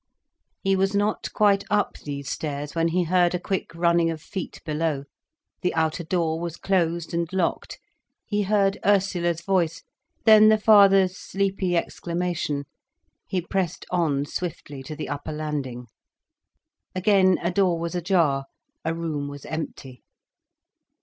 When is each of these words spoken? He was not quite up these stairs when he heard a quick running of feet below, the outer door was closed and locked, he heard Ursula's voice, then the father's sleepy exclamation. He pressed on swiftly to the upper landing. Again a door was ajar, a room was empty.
He 0.63 0.75
was 0.75 0.95
not 0.95 1.31
quite 1.31 1.63
up 1.69 1.95
these 1.99 2.27
stairs 2.27 2.73
when 2.73 2.87
he 2.87 3.03
heard 3.03 3.35
a 3.35 3.39
quick 3.39 3.69
running 3.75 4.09
of 4.09 4.19
feet 4.19 4.59
below, 4.65 5.03
the 5.61 5.75
outer 5.75 6.03
door 6.03 6.39
was 6.39 6.57
closed 6.57 7.13
and 7.13 7.31
locked, 7.31 7.79
he 8.25 8.41
heard 8.41 8.79
Ursula's 8.83 9.41
voice, 9.41 9.83
then 10.25 10.49
the 10.49 10.57
father's 10.57 11.15
sleepy 11.19 11.77
exclamation. 11.77 12.65
He 13.27 13.41
pressed 13.41 13.85
on 13.91 14.25
swiftly 14.25 14.81
to 14.81 14.95
the 14.95 15.07
upper 15.07 15.31
landing. 15.33 15.85
Again 16.95 17.37
a 17.43 17.51
door 17.51 17.77
was 17.77 17.93
ajar, 17.93 18.45
a 18.83 18.95
room 18.95 19.27
was 19.27 19.45
empty. 19.45 20.01